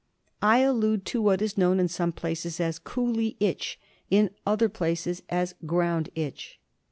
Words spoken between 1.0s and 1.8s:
to what is known